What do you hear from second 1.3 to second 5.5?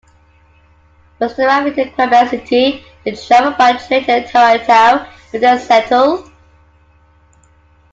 arriving in Quebec City, they travelled by train to Toronto where